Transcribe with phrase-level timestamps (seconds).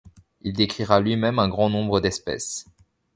[0.41, 2.65] Il décrira lui-même un grand nombre d'espèces.